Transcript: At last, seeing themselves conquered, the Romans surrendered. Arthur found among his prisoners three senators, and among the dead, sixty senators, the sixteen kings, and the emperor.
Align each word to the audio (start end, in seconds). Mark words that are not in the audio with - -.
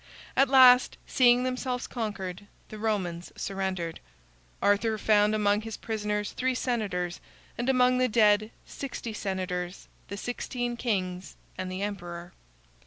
At 0.35 0.49
last, 0.49 0.97
seeing 1.05 1.43
themselves 1.43 1.85
conquered, 1.85 2.47
the 2.69 2.79
Romans 2.79 3.31
surrendered. 3.35 3.99
Arthur 4.59 4.97
found 4.97 5.35
among 5.35 5.61
his 5.61 5.77
prisoners 5.77 6.31
three 6.31 6.55
senators, 6.55 7.19
and 7.55 7.69
among 7.69 7.99
the 7.99 8.09
dead, 8.09 8.49
sixty 8.65 9.13
senators, 9.13 9.87
the 10.07 10.17
sixteen 10.17 10.75
kings, 10.75 11.35
and 11.55 11.71
the 11.71 11.83
emperor. 11.83 12.33